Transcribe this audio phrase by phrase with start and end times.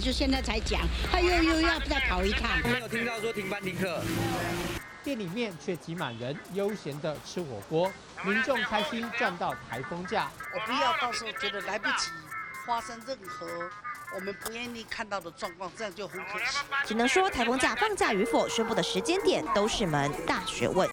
[0.00, 2.58] 就现在才讲，他又又要再跑一趟。
[2.64, 4.02] 没有听到说停班停课，
[5.04, 7.92] 店里面却挤满人，悠闲的吃火锅，
[8.24, 10.30] 民众开心赚到台风假。
[10.54, 12.08] 我不要到时候觉得来不及
[12.66, 13.46] 发生任何
[14.14, 16.56] 我们不愿意看到的状况，这样就很可惜。
[16.86, 20.88] 只能说台风假放假与否，宣布的时间点都是门大学问。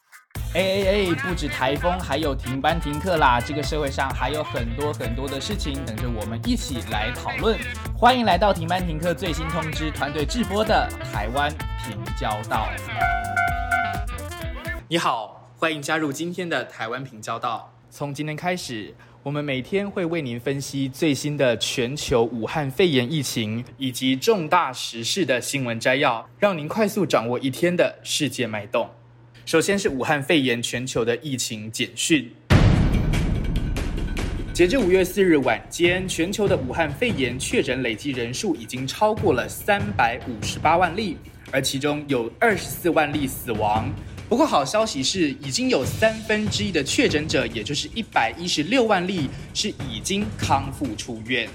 [0.56, 1.16] 哎哎哎！
[1.22, 3.40] 不止台风，还有停班停课啦！
[3.40, 7.56] 这个社会上还有很多很多的事情等着我们一起来讨论。
[7.96, 11.54] 欢迎来到停班停课最新通知团队直播的台湾
[11.86, 12.68] 平交道。
[14.88, 17.72] 你好，欢迎加入今天的台湾平交道。
[17.92, 28.90] 从今天开始，我们每天会为您分析最新的全球武汉肺炎疫情以及重大时事的新闻摘要，让您快速掌握一天的世界脉动。
[29.50, 32.32] 首先是武汉肺炎全球的疫情简讯。
[34.54, 41.18] 截至五月四日晚间，全球的武汉肺炎确诊累计人数已经超过了三百五十八万例，
[41.50, 43.92] 而其中有二十四万例死亡。
[44.30, 51.50] 不过好消息是，已经有三分之一的确诊者，也就是一百一十六万例，是已经康复出院。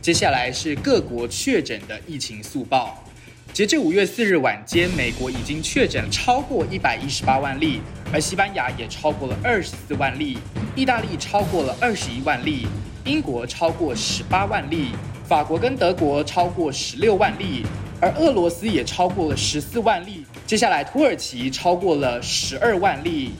[0.00, 3.04] 接下来是各国确诊的疫情速报。
[3.52, 7.80] 截至五月四日晚间，美国已经确诊超过一百一十八万例，
[8.12, 10.38] 而西班牙也超过了二十四万例，
[10.76, 12.68] 意大利超过了二十一万例，
[13.04, 14.92] 英国超过十八万例，
[15.24, 17.66] 法国跟德国超过十六万例，
[18.00, 20.24] 而俄罗斯也超过了十四万例。
[20.46, 23.32] 接下来，土耳其超过了十二万例，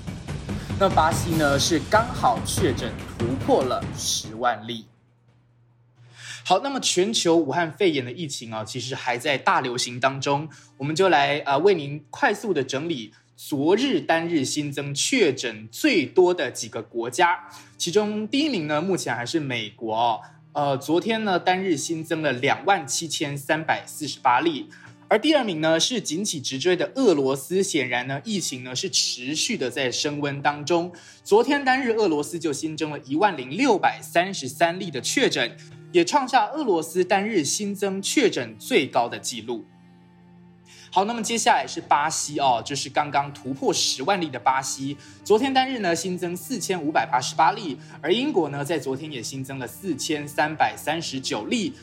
[0.78, 1.56] 那巴西呢？
[1.56, 4.84] 是刚好确诊突破了十万例。
[6.44, 10.48] 好，那么全球武汉肺炎的疫情啊，其实还在大流行当中。
[10.78, 17.48] 我们就来呃为您快速的整理昨日单日新增确诊最多的几个国家。
[17.78, 20.20] 其中第一名呢，目前还是美国，
[20.52, 24.69] 呃，昨天呢单日新增了两万七千三百四十八例。
[25.08, 30.92] 而第二名呢是紧起直追的俄罗斯，显然呢疫情呢是持续的在升温当中。
[31.22, 35.56] 昨天单日俄罗斯就新增了一万零六百三十三例的确诊。
[35.93, 39.65] 也创下俄罗斯单日新增确诊最高的纪录。
[40.93, 51.75] 好，那么接下来是巴西哦，就是刚刚突破十万例的巴西，昨天单日呢新增四千五百八十八例，而英国呢在昨天也新增了四千三百三十九例。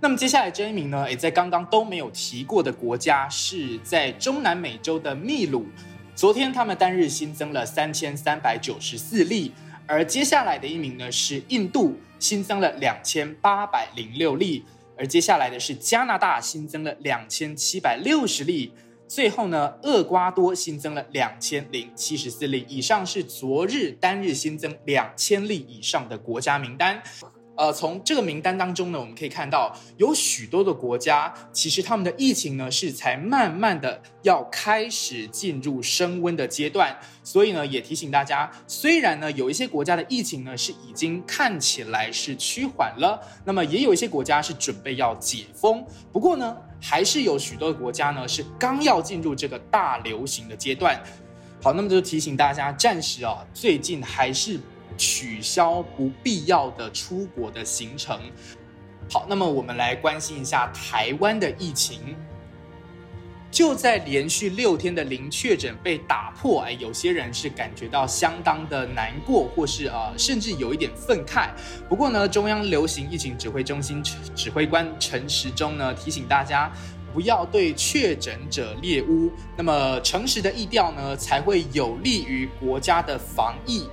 [0.00, 5.66] 那么接下来这一名呢，也在刚刚都没有提过的国家是在中南美洲的秘鲁，
[6.14, 9.52] 昨天他们单日新增了三千三百九十四例。
[9.86, 14.64] 而接下来的一名呢是印度，新增了两千八百零六例，
[14.96, 18.72] 而接下来的是加拿大，新增了两千七百六十例，
[19.06, 22.64] 最后呢，厄瓜多新增了两千零七十四例。
[22.66, 27.02] 以上是昨日单日新增两千例以上的国家名单。
[27.56, 51.00] 呃，从这个名单当中呢，我们可以看到有许多的国家，其实他们的疫情呢是才慢慢的要开始进入升温的阶段，所以呢，也提醒大家，虽然呢有一些国家的疫情呢是已经看起来是趋缓了，那么也有一些国家是准备要解封，不过呢，还是有许多的国家呢是刚要进入这个大流行的阶段。
[51.62, 54.58] 好，那么就提醒大家，暂时啊，最近还是。
[54.96, 58.20] 取消不必要的出国的行程。
[59.10, 62.16] 好，那么我们来关心一下台湾的疫情。
[63.50, 71.50] 就在连续六天的零确诊被打破，哎，有些人是感觉到相当的难过，或是呃，甚至有一点愤慨。
[71.88, 74.02] 不过呢，中央流行疫情指挥中心
[74.34, 76.68] 指挥官陈时中呢提醒大家，
[77.12, 79.30] 不要对确诊者猎污。
[79.56, 83.84] 那么诚实的意调呢，才会有利于国家的防疫。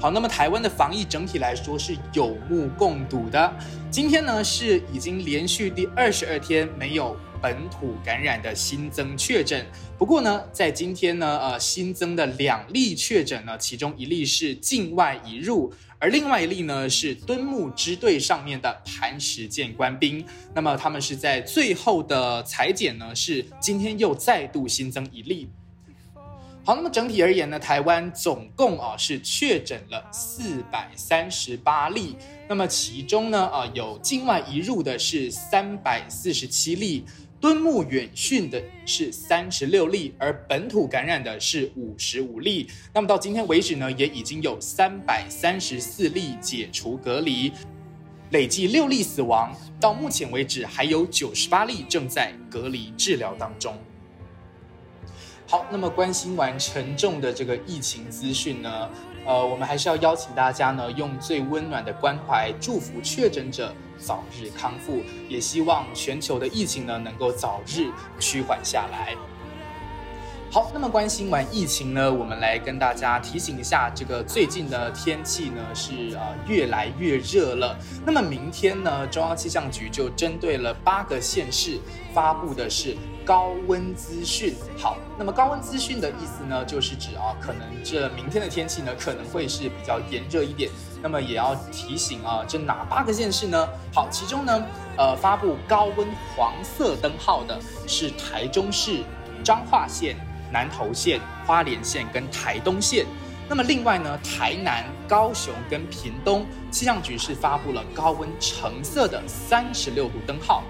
[0.00, 3.54] 好，那么台湾的防疫整体来说是有目共睹的。
[3.90, 9.66] 今天呢是已经连续第二十二天没有本土感染的新增确诊。
[9.98, 20.24] 不过呢，在今天呢，呃，新增的两例确诊呢，其中一例是境外移入，而另外一例呢是敦木支队上面的磐石舰官兵。
[20.54, 25.50] 那么他们是在最后的裁剪呢，是今天又再度新增一例。
[26.62, 32.14] 好，那么整体而言呢，台湾总共啊是确诊了四百三十八例，
[32.46, 37.04] 那么其中呢啊有境外移入的是三百四十七例，
[37.40, 42.68] 敦睦远训的是三十六例，而本土感染的是五十五例。
[42.92, 47.50] 那么到今天为止呢，也已经有三百三十四例解除隔离，
[48.32, 53.74] 累计六例死亡，到目前为止还有九十八例正在隔离治疗当中。
[55.50, 58.88] 好，那么关心完沉重的这个疫情资讯呢，
[59.26, 69.16] 呃，我们还是要邀请大家呢，用最温暖的关怀祝福确诊者早日康复，也希望全球的疫情呢能够早日趋缓下来。
[70.52, 77.76] 好，那么关心完疫情呢，我们来跟大家提醒一下，这个最近的天气呢是呃越来越热了。
[78.06, 81.76] 那么明天呢，中央气象局就针对了八个县市
[82.14, 82.96] 发布的是
[83.30, 84.56] 高温资讯。
[84.76, 90.68] 好，那么高温资讯的意思呢，就是指啊，可能这明天的天气呢可能会是比较炎热一点。
[91.00, 93.68] 那么也要提醒啊，这哪八个县市呢？
[93.94, 94.60] 好，其中呢，
[94.98, 97.56] 呃，发布高温黄色灯号的
[97.86, 99.04] 是台中市、
[99.44, 100.16] 彰化县。
[100.52, 103.06] 南投县、花莲县跟台东县，
[103.48, 110.64] 那么另外呢，台南、高雄跟屏东气象局是发布了高温橙色的三十六度灯号。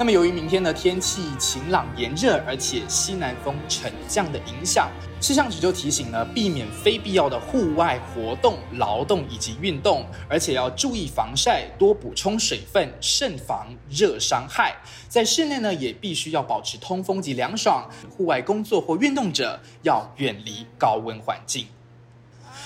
[0.00, 4.88] 那么由于明天的天气晴朗炎热，而且西南风沉降的影响，
[5.20, 14.74] 气象局就提醒呢，避免非必要的户外活动、劳动以及运动，而且要注意防晒，多补充水分，慎防热伤害。
[15.06, 17.86] 在室内呢，也必须要保持通风及凉爽。
[18.08, 21.66] 户外工作或运动者要远离高温环境。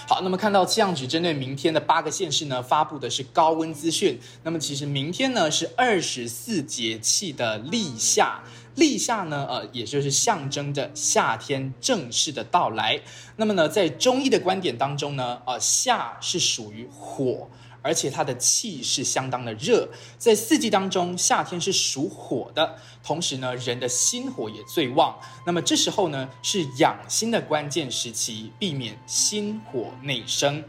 [0.07, 4.21] 好，那么看到气象局针对明天的八个县市呢，发布的是高温资讯。
[4.43, 8.43] 那么其实明天呢是二十四节气的立夏，
[8.75, 13.01] 立夏呢，呃，也就是象征着夏天正式的到来。
[13.37, 17.49] 那么呢，在中医的观点当中呢，呃，夏是属于火。
[17.85, 19.87] 而且它的气是相当的热，
[20.17, 25.15] 在四季当中，夏天是属火的，同时呢，人的心火也最旺。
[25.45, 30.65] 那么这时候呢，是养心的关键时期，避免心火内生。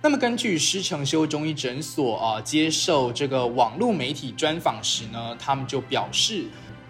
[0.00, 6.44] 那么根据施承修中医诊所啊，接受这个网络媒体专访时呢，他们就表示，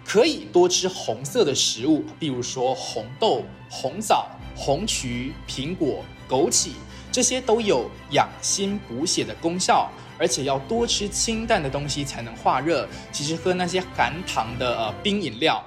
[0.05, 6.69] 可以多吃红色的食物，比如说红豆、红枣、红曲、苹果、枸杞。
[7.13, 9.87] 这些都有养心补血的功效，
[10.17, 12.89] 而且要多吃清淡的东西才能化热。
[13.11, 15.63] 其实喝那些含糖的呃冰饮料，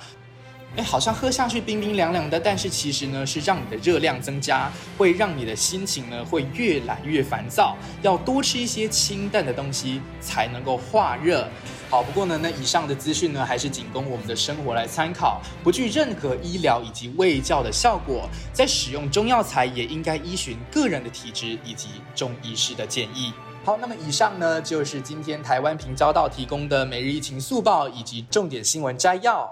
[0.77, 7.75] 哎，好像喝下去冰冰凉凉的，但是其实呢是让你的热量增加，会让你的心情呢会越来越烦躁。
[8.03, 11.49] 要多吃一些清淡的东西才能够化热。
[11.89, 18.29] 好，不过呢，那以上的资讯呢，还是仅供我们的生活来参考，不具任何医疗以及卫教的效果。
[18.53, 23.33] 在使用中药材，也应该依循个人的体质以及中医师的建议。
[23.65, 29.51] 好，那么以上呢，就是今天台湾平交道提供的每日疫情速报以及重点新闻摘要。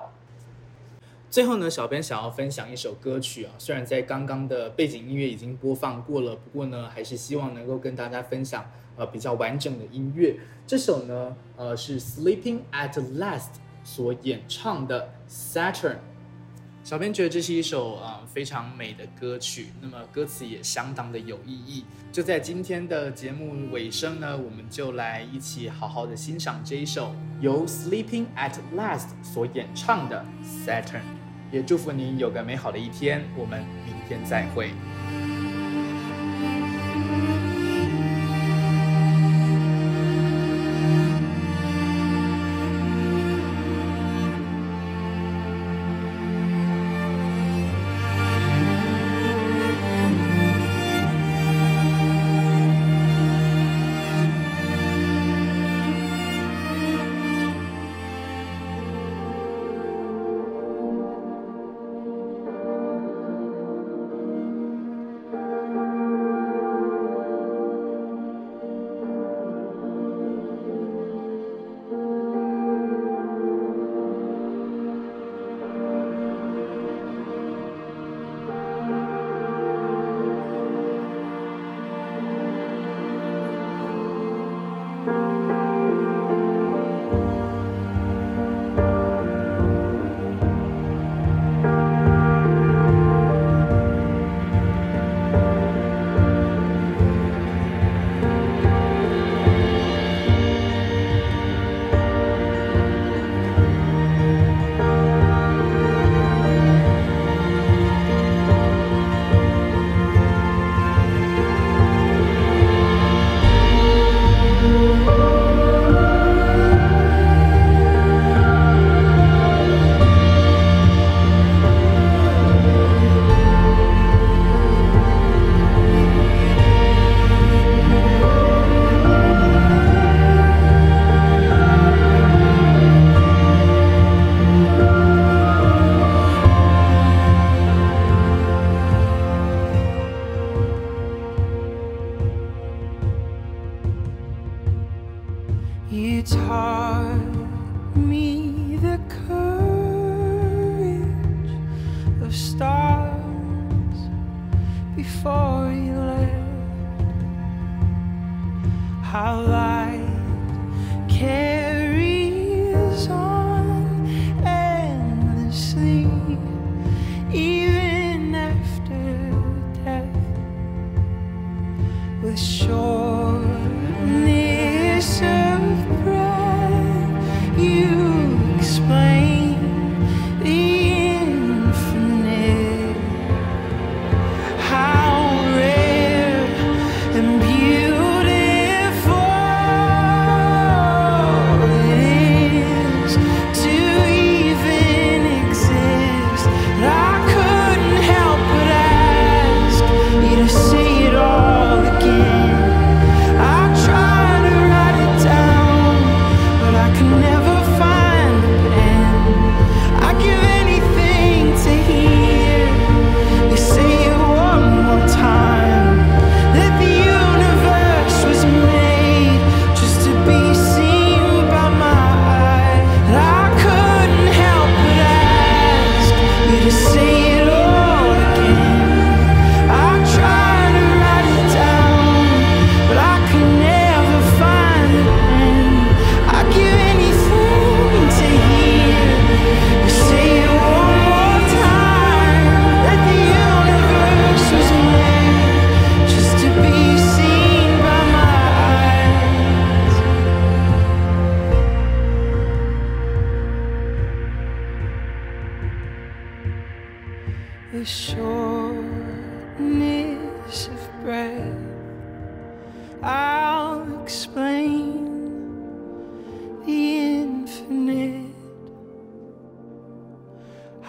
[1.35, 8.65] 最后呢，小编想要分享一首歌曲啊，虽然在刚刚的背景音乐已经播放过了，不过呢，还是希望能够跟大家分享。
[8.97, 13.49] 呃，比较完整的音乐，这首呢，呃，是 Sleeping at Last
[13.83, 15.97] 所演唱的 Saturn。
[16.85, 21.85] 小编觉得这是一首啊非常美的歌曲，那么歌词也相当的有意义。
[22.13, 30.25] 就在今天的节目尾声呢，我们就来一起好好的欣赏这一首由 Sleeping at Last 所演唱的
[30.65, 31.24] Saturn。
[31.55, 34.73] 也祝福您有个美好的一天，我们明天再会。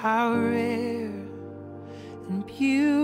[0.05, 1.09] How rare
[2.29, 2.94] and beautiful